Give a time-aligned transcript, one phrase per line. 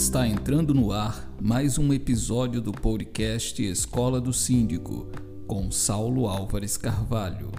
[0.00, 5.06] Está entrando no ar mais um episódio do podcast Escola do Síndico,
[5.46, 7.52] com Saulo Álvares Carvalho.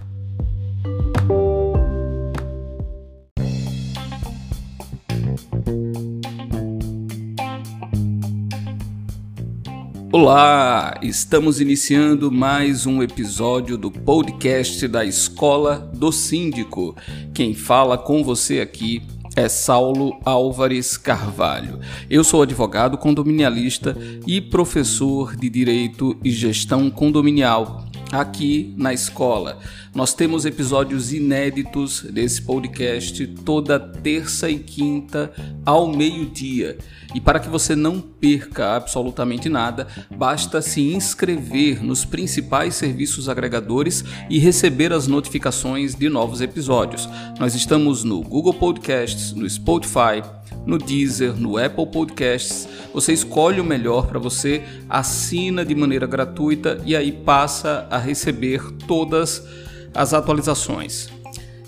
[10.12, 16.95] Olá, estamos iniciando mais um episódio do podcast da Escola do Síndico.
[17.35, 21.80] Quem fala com você aqui é Saulo Álvares Carvalho.
[22.09, 23.95] Eu sou advogado condominialista
[24.27, 29.59] e professor de Direito e Gestão Condominial aqui na escola.
[29.95, 35.31] Nós temos episódios inéditos desse podcast toda terça e quinta
[35.65, 36.77] ao meio-dia.
[37.13, 44.03] E para que você não perca absolutamente nada, basta se inscrever nos principais serviços agregadores
[44.29, 47.07] e receber as notificações de novos episódios.
[47.39, 50.21] Nós estamos no Google Podcasts, no Spotify,
[50.65, 52.67] no Deezer, no Apple Podcasts.
[52.93, 58.62] Você escolhe o melhor para você, assina de maneira gratuita e aí passa a receber
[58.87, 59.43] todas
[59.93, 61.09] as atualizações.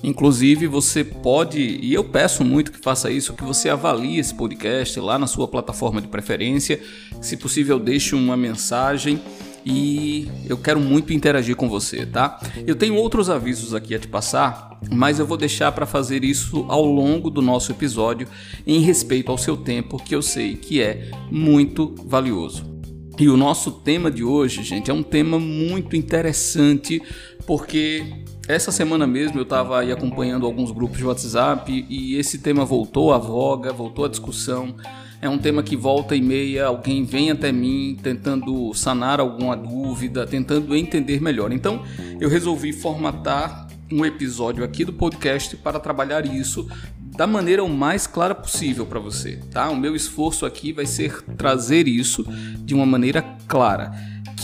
[0.03, 4.99] Inclusive, você pode, e eu peço muito que faça isso, que você avalie esse podcast
[4.99, 6.81] lá na sua plataforma de preferência.
[7.21, 9.21] Se possível, deixe uma mensagem
[9.65, 12.37] e eu quero muito interagir com você, tá?
[12.67, 16.65] Eu tenho outros avisos aqui a te passar, mas eu vou deixar para fazer isso
[16.69, 18.27] ao longo do nosso episódio
[18.65, 22.73] em respeito ao seu tempo, que eu sei que é muito valioso.
[23.19, 27.01] E o nosso tema de hoje, gente, é um tema muito interessante
[27.45, 28.03] porque
[28.47, 33.13] essa semana mesmo eu estava aí acompanhando alguns grupos de WhatsApp e esse tema voltou
[33.13, 34.75] à voga, voltou à discussão.
[35.21, 40.27] É um tema que volta e meia alguém vem até mim tentando sanar alguma dúvida,
[40.27, 41.53] tentando entender melhor.
[41.53, 41.83] Então
[42.19, 46.67] eu resolvi formatar um episódio aqui do podcast para trabalhar isso
[46.99, 49.69] da maneira o mais clara possível para você, tá?
[49.69, 52.25] O meu esforço aqui vai ser trazer isso
[52.59, 53.91] de uma maneira clara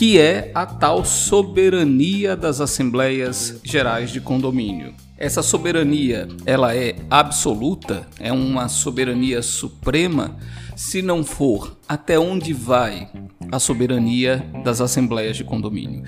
[0.00, 4.94] que é a tal soberania das assembleias gerais de condomínio.
[5.18, 8.08] Essa soberania, ela é absoluta?
[8.18, 10.38] É uma soberania suprema?
[10.74, 13.10] Se não for, até onde vai
[13.50, 16.02] a soberania das assembleias de condomínio?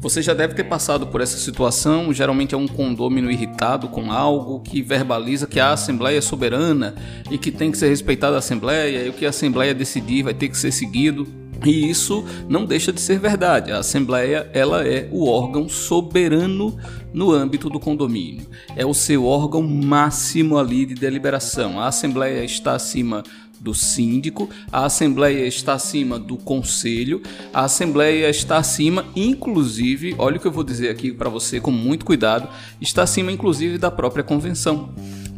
[0.00, 4.60] Você já deve ter passado por essa situação, geralmente é um condômino irritado com algo
[4.60, 6.94] que verbaliza que a assembleia é soberana
[7.30, 10.34] e que tem que ser respeitada a assembleia e o que a assembleia decidir vai
[10.34, 11.42] ter que ser seguido.
[11.64, 13.70] E isso não deixa de ser verdade.
[13.70, 16.76] A Assembleia ela é o órgão soberano
[17.12, 18.48] no âmbito do condomínio.
[18.74, 21.78] É o seu órgão máximo ali de deliberação.
[21.78, 23.22] A Assembleia está acima
[23.62, 27.22] do síndico, a Assembleia está acima do conselho,
[27.54, 31.70] a Assembleia está acima, inclusive, olha o que eu vou dizer aqui para você com
[31.70, 32.48] muito cuidado,
[32.80, 34.92] está acima inclusive da própria convenção.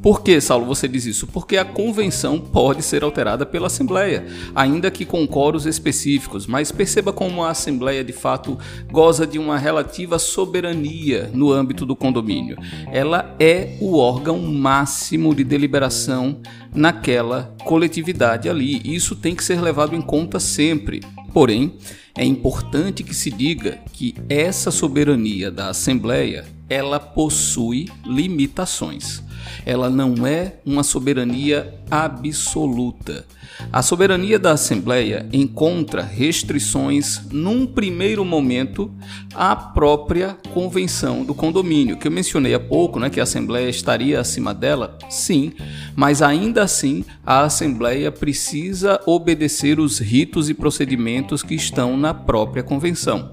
[0.05, 1.27] Por que, Saulo, você diz isso?
[1.27, 7.11] Porque a convenção pode ser alterada pela Assembleia, ainda que com coros específicos, mas perceba
[7.11, 8.59] como a Assembleia de fato
[8.93, 12.59] goza de uma relativa soberania no âmbito do condomínio.
[12.93, 16.39] Ela é o órgão máximo de deliberação
[16.75, 18.83] naquela coletividade ali.
[18.85, 21.01] Isso tem que ser levado em conta sempre.
[21.33, 21.79] Porém,
[22.15, 29.24] é importante que se diga que essa soberania da Assembleia ela possui limitações
[29.65, 33.25] ela não é uma soberania absoluta.
[33.73, 38.91] A soberania da Assembleia encontra restrições, num primeiro momento,
[39.35, 44.21] à própria convenção do condomínio, que eu mencionei há pouco, né, que a Assembleia estaria
[44.21, 45.53] acima dela, sim,
[45.95, 52.63] mas ainda assim a Assembleia precisa obedecer os ritos e procedimentos que estão na própria
[52.63, 53.31] convenção.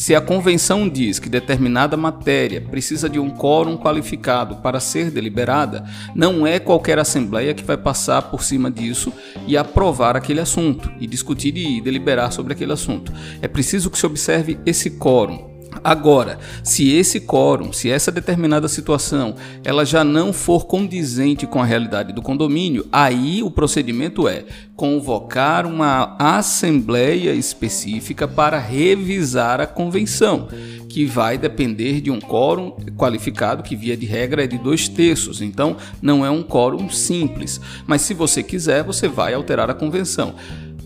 [0.00, 5.84] Se a convenção diz que determinada matéria precisa de um quórum qualificado para ser deliberada,
[6.14, 9.12] não é qualquer assembleia que vai passar por cima disso
[9.46, 13.12] e aprovar aquele assunto e discutir e deliberar sobre aquele assunto.
[13.42, 15.49] É preciso que se observe esse quórum.
[15.82, 21.64] Agora, se esse quórum, se essa determinada situação, ela já não for condizente com a
[21.64, 24.44] realidade do condomínio, aí o procedimento é
[24.76, 30.48] convocar uma assembleia específica para revisar a convenção,
[30.88, 35.40] que vai depender de um quórum qualificado que via de regra é de dois terços.
[35.40, 37.60] Então, não é um quórum simples.
[37.86, 40.34] Mas se você quiser, você vai alterar a convenção.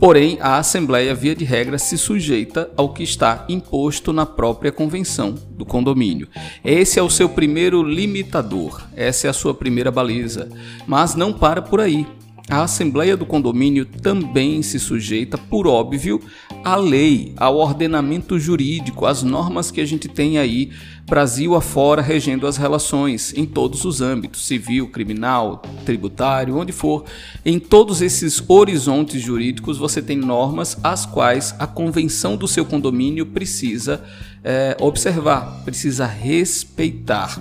[0.05, 5.35] Porém, a Assembleia, via de regra, se sujeita ao que está imposto na própria convenção
[5.49, 6.29] do condomínio.
[6.63, 10.51] Esse é o seu primeiro limitador, essa é a sua primeira baliza.
[10.87, 12.07] Mas não para por aí.
[12.49, 16.21] A Assembleia do Condomínio também se sujeita, por óbvio,
[16.63, 20.71] à lei, ao ordenamento jurídico, às normas que a gente tem aí,
[21.07, 27.05] Brasil afora, regendo as relações em todos os âmbitos civil, criminal, tributário, onde for.
[27.45, 33.25] Em todos esses horizontes jurídicos, você tem normas às quais a convenção do seu condomínio
[33.25, 34.03] precisa
[34.43, 37.39] é, observar, precisa respeitar.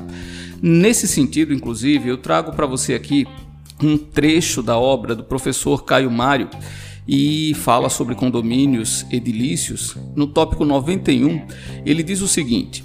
[0.62, 3.28] Nesse sentido, inclusive, eu trago para você aqui
[3.82, 6.50] um trecho da obra do professor Caio Mário
[7.08, 9.96] e fala sobre condomínios edilícios.
[10.16, 11.46] No tópico 91,
[11.86, 12.84] ele diz o seguinte: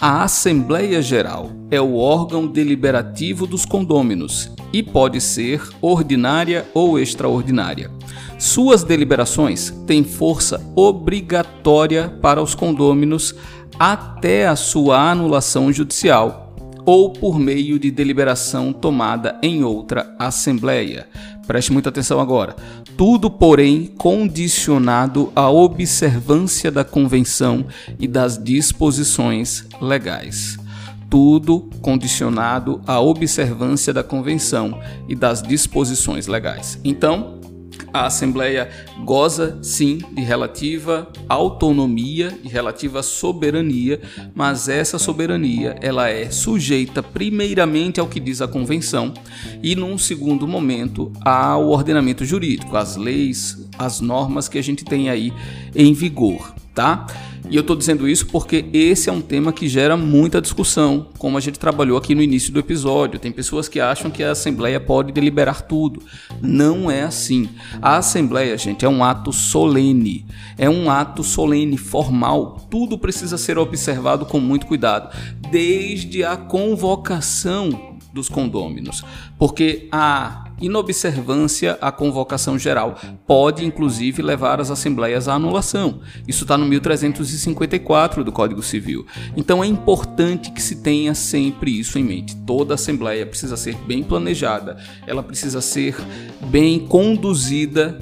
[0.00, 7.90] a Assembleia Geral é o órgão deliberativo dos condôminos e pode ser ordinária ou extraordinária.
[8.38, 13.34] Suas deliberações têm força obrigatória para os condôminos
[13.78, 16.45] até a sua anulação judicial
[16.86, 21.08] ou por meio de deliberação tomada em outra assembleia.
[21.46, 22.54] Preste muita atenção agora.
[22.96, 27.66] Tudo, porém, condicionado à observância da convenção
[27.98, 30.56] e das disposições legais.
[31.10, 36.80] Tudo condicionado à observância da convenção e das disposições legais.
[36.84, 37.35] Então,
[37.92, 38.68] a Assembleia
[39.04, 44.00] goza sim de relativa autonomia e relativa soberania,
[44.34, 49.14] mas essa soberania ela é sujeita primeiramente ao que diz a convenção
[49.62, 55.08] e num segundo momento ao ordenamento jurídico, às leis, às normas que a gente tem
[55.08, 55.32] aí
[55.74, 57.06] em vigor, tá?
[57.48, 61.38] E eu estou dizendo isso porque esse é um tema que gera muita discussão, como
[61.38, 63.20] a gente trabalhou aqui no início do episódio.
[63.20, 66.02] Tem pessoas que acham que a Assembleia pode deliberar tudo.
[66.42, 67.48] Não é assim.
[67.80, 70.26] A Assembleia, gente, é um ato solene.
[70.58, 72.66] É um ato solene, formal.
[72.68, 75.16] Tudo precisa ser observado com muito cuidado,
[75.50, 79.04] desde a convocação dos condôminos,
[79.38, 86.00] porque a inobservância à convocação geral pode, inclusive, levar as assembleias à anulação.
[86.26, 89.06] Isso está no 1354 do Código Civil.
[89.36, 92.34] Então é importante que se tenha sempre isso em mente.
[92.34, 95.94] Toda assembleia precisa ser bem planejada, ela precisa ser
[96.46, 97.98] bem conduzida,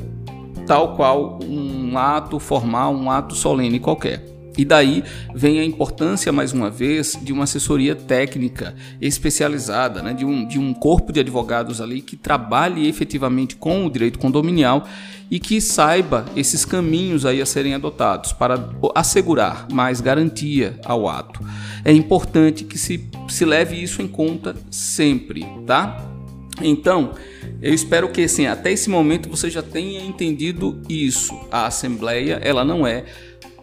[0.64, 4.33] tal qual um ato formal, um ato solene qualquer.
[4.56, 5.02] E daí
[5.34, 10.12] vem a importância, mais uma vez, de uma assessoria técnica especializada, né?
[10.12, 14.86] de, um, de um corpo de advogados ali que trabalhe efetivamente com o direito condominial
[15.30, 21.40] e que saiba esses caminhos aí a serem adotados para assegurar mais garantia ao ato.
[21.84, 26.10] É importante que se, se leve isso em conta sempre, tá?
[26.62, 27.12] Então,
[27.60, 31.34] eu espero que assim, até esse momento você já tenha entendido isso.
[31.50, 33.04] A Assembleia, ela não é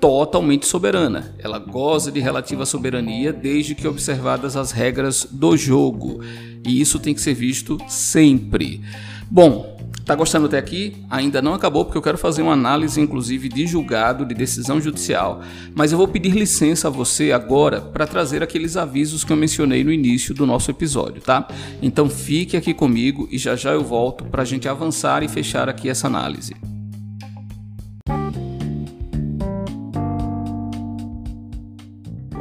[0.02, 1.36] totalmente soberana.
[1.38, 6.22] Ela goza de relativa soberania desde que observadas as regras do jogo.
[6.68, 8.82] E isso tem que ser visto sempre.
[9.30, 10.98] Bom, tá gostando até aqui?
[11.08, 15.42] Ainda não acabou porque eu quero fazer uma análise inclusive de julgado, de decisão judicial,
[15.76, 19.84] mas eu vou pedir licença a você agora para trazer aqueles avisos que eu mencionei
[19.84, 21.48] no início do nosso episódio, tá?
[21.82, 25.70] Então fique aqui comigo e já já eu volto para a gente avançar e fechar
[25.70, 26.56] aqui essa análise.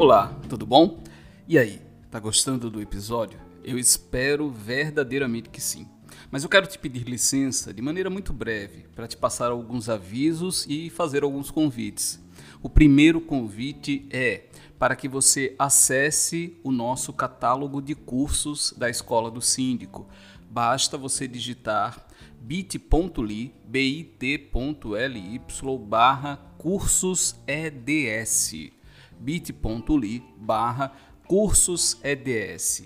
[0.00, 0.98] Olá, tudo bom?
[1.46, 1.78] E aí,
[2.10, 3.38] tá gostando do episódio?
[3.62, 5.86] Eu espero verdadeiramente que sim.
[6.30, 10.64] Mas eu quero te pedir licença de maneira muito breve para te passar alguns avisos
[10.66, 12.18] e fazer alguns convites.
[12.62, 14.44] O primeiro convite é
[14.78, 20.08] para que você acesse o nosso catálogo de cursos da Escola do Síndico.
[20.50, 22.06] Basta você digitar
[22.40, 25.42] bit.ly, bit.ly
[25.86, 28.79] barra cursos EDS
[29.20, 30.92] bit.ly barra
[31.26, 32.82] cursos EDS.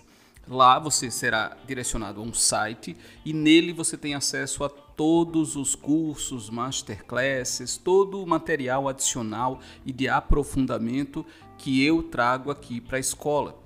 [0.46, 5.74] Lá você será direcionado a um site e nele você tem acesso a todos os
[5.74, 11.24] cursos, masterclasses, todo o material adicional e de aprofundamento
[11.56, 13.63] que eu trago aqui para a escola.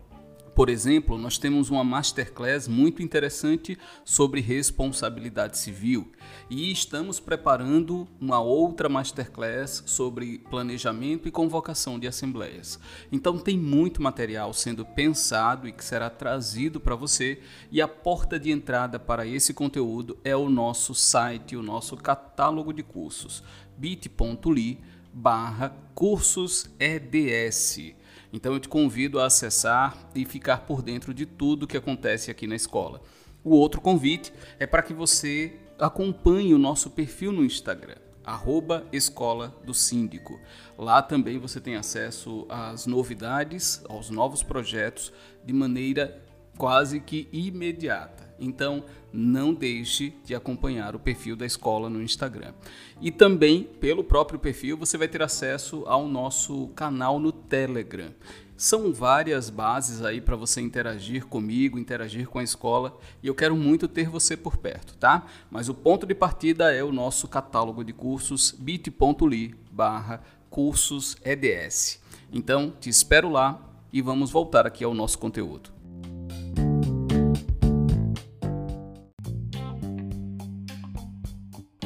[0.59, 6.11] Por exemplo, nós temos uma masterclass muito interessante sobre responsabilidade civil
[6.50, 12.77] e estamos preparando uma outra masterclass sobre planejamento e convocação de assembleias.
[13.12, 17.38] Então tem muito material sendo pensado e que será trazido para você
[17.71, 22.73] e a porta de entrada para esse conteúdo é o nosso site, o nosso catálogo
[22.73, 23.45] de cursos
[23.77, 24.81] bit.ly
[25.15, 27.97] barra cursos EDS.
[28.33, 32.47] Então eu te convido a acessar e ficar por dentro de tudo que acontece aqui
[32.47, 33.01] na escola.
[33.43, 39.57] O outro convite é para que você acompanhe o nosso perfil no Instagram, arroba Escola
[39.65, 40.39] do Síndico.
[40.77, 45.13] Lá também você tem acesso às novidades, aos novos projetos
[45.45, 46.23] de maneira
[46.59, 48.28] quase que imediata.
[48.38, 52.52] Então, não deixe de acompanhar o perfil da escola no Instagram.
[53.00, 58.12] E também, pelo próprio perfil, você vai ter acesso ao nosso canal no Telegram.
[58.57, 63.57] São várias bases aí para você interagir comigo, interagir com a escola, e eu quero
[63.57, 65.26] muito ter você por perto, tá?
[65.49, 72.02] Mas o ponto de partida é o nosso catálogo de cursos bit.ly barra cursos EDS.
[72.33, 75.78] Então, te espero lá e vamos voltar aqui ao nosso conteúdo.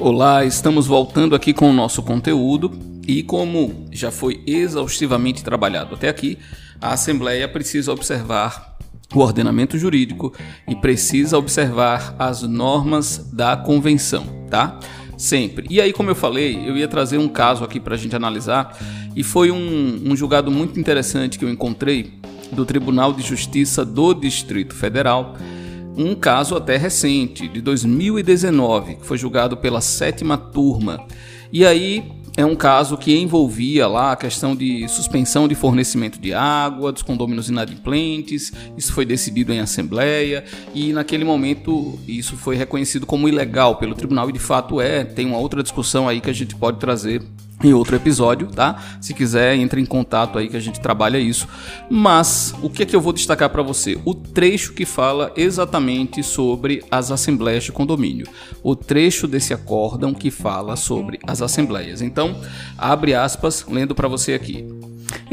[0.05, 2.73] Olá, estamos voltando aqui com o nosso conteúdo
[3.07, 6.39] e como já foi exaustivamente trabalhado até aqui,
[6.81, 8.77] a Assembleia precisa observar
[9.15, 10.35] o ordenamento jurídico
[10.67, 14.81] e precisa observar as normas da convenção, tá?
[15.17, 15.69] Sempre.
[15.71, 18.77] E aí, como eu falei, eu ia trazer um caso aqui para a gente analisar
[19.15, 22.15] e foi um, um julgado muito interessante que eu encontrei
[22.51, 25.37] do Tribunal de Justiça do Distrito Federal
[25.97, 31.05] um caso até recente, de 2019, que foi julgado pela sétima turma.
[31.53, 36.33] E aí é um caso que envolvia lá a questão de suspensão de fornecimento de
[36.33, 38.53] água dos condôminos inadimplentes.
[38.77, 40.45] Isso foi decidido em assembleia
[40.75, 45.05] e naquele momento isso foi reconhecido como ilegal pelo tribunal e de fato é.
[45.05, 47.23] Tem uma outra discussão aí que a gente pode trazer
[47.63, 48.83] em outro episódio, tá?
[49.01, 51.47] Se quiser, entre em contato aí que a gente trabalha isso.
[51.91, 53.99] Mas o que é que eu vou destacar para você?
[54.05, 58.27] O trecho que fala exatamente sobre as assembleias de condomínio.
[58.63, 62.03] O trecho desse acórdão que fala sobre as assembleias.
[62.03, 62.37] Então,
[62.77, 64.82] abre aspas, lendo para você aqui.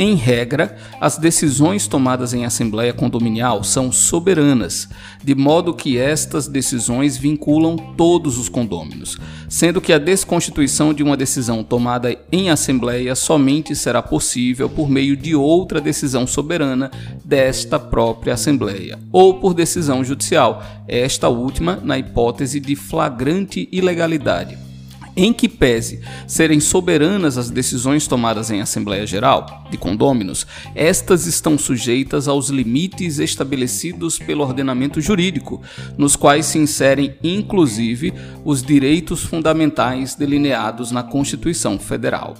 [0.01, 4.87] Em regra, as decisões tomadas em assembleia condominial são soberanas,
[5.21, 9.17] de modo que estas decisões vinculam todos os condôminos,
[9.49, 15.17] sendo que a desconstituição de uma decisão tomada em assembleia somente será possível por meio
[15.17, 16.89] de outra decisão soberana
[17.25, 24.68] desta própria assembleia, ou por decisão judicial, esta última na hipótese de flagrante ilegalidade
[25.15, 31.57] em que pese serem soberanas as decisões tomadas em Assembleia Geral de condôminos, estas estão
[31.57, 35.61] sujeitas aos limites estabelecidos pelo ordenamento jurídico,
[35.97, 38.13] nos quais se inserem inclusive
[38.43, 42.35] os direitos fundamentais delineados na Constituição Federal.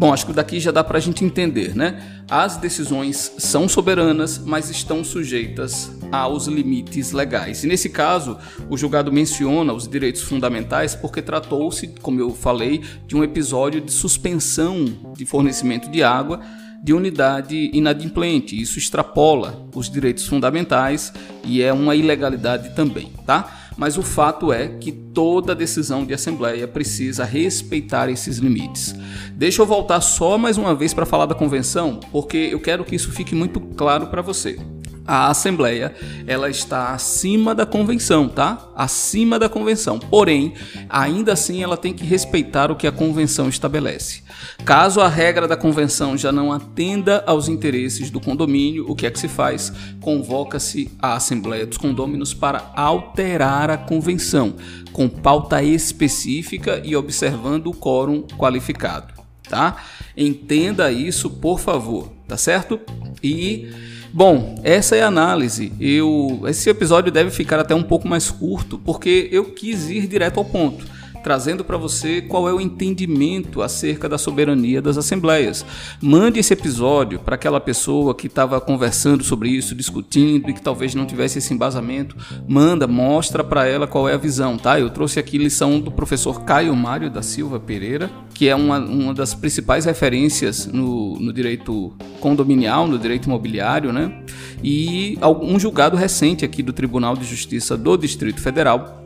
[0.00, 2.22] Bom, acho que daqui já dá para a gente entender, né?
[2.26, 7.64] As decisões são soberanas, mas estão sujeitas aos limites legais.
[7.64, 8.38] E nesse caso,
[8.70, 13.92] o julgado menciona os direitos fundamentais porque tratou-se, como eu falei, de um episódio de
[13.92, 16.40] suspensão de fornecimento de água
[16.82, 18.58] de unidade inadimplente.
[18.58, 21.12] Isso extrapola os direitos fundamentais
[21.44, 23.59] e é uma ilegalidade também, tá?
[23.76, 28.94] Mas o fato é que toda decisão de assembleia precisa respeitar esses limites.
[29.32, 32.96] Deixa eu voltar só mais uma vez para falar da convenção, porque eu quero que
[32.96, 34.58] isso fique muito claro para você
[35.06, 35.94] a Assembleia
[36.26, 38.70] ela está acima da convenção, tá?
[38.76, 39.98] Acima da convenção.
[39.98, 40.54] Porém,
[40.88, 44.22] ainda assim ela tem que respeitar o que a convenção estabelece.
[44.64, 49.10] Caso a regra da convenção já não atenda aos interesses do condomínio, o que é
[49.10, 49.72] que se faz?
[50.00, 54.54] Convoca-se a Assembleia dos Condôminos para alterar a convenção,
[54.92, 59.14] com pauta específica e observando o quórum qualificado,
[59.48, 59.76] tá?
[60.16, 62.80] Entenda isso, por favor, tá certo?
[63.22, 63.70] E
[64.12, 65.72] Bom, essa é a análise.
[65.80, 70.38] Eu, esse episódio deve ficar até um pouco mais curto, porque eu quis ir direto
[70.38, 75.64] ao ponto trazendo para você qual é o entendimento acerca da soberania das assembleias.
[76.00, 80.94] Mande esse episódio para aquela pessoa que estava conversando sobre isso, discutindo e que talvez
[80.94, 82.16] não tivesse esse embasamento.
[82.48, 84.78] Manda, mostra para ela qual é a visão, tá?
[84.78, 89.14] Eu trouxe aqui lição do professor Caio Mário da Silva Pereira, que é uma, uma
[89.14, 94.22] das principais referências no, no direito condominial, no direito imobiliário, né?
[94.62, 99.00] E um julgado recente aqui do Tribunal de Justiça do Distrito Federal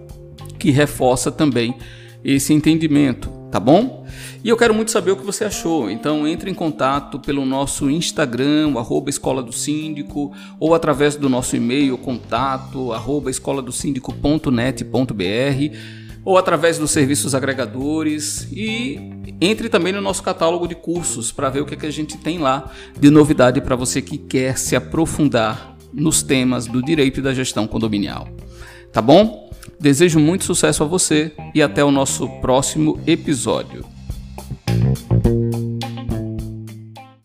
[0.65, 1.75] que reforça também
[2.25, 4.07] esse entendimento, tá bom?
[4.43, 7.91] E eu quero muito saber o que você achou, então entre em contato pelo nosso
[7.91, 15.77] Instagram, arroba Escola do Síndico, ou através do nosso e-mail, contato, arroba escoladosíndico.net.br,
[16.25, 18.99] ou através dos serviços agregadores, e
[19.41, 22.17] entre também no nosso catálogo de cursos para ver o que, é que a gente
[22.17, 27.23] tem lá de novidade para você que quer se aprofundar nos temas do direito e
[27.23, 28.29] da gestão condominial.
[28.93, 29.44] Tá bom?
[29.81, 33.85] Desejo muito sucesso a você e até o nosso próximo episódio.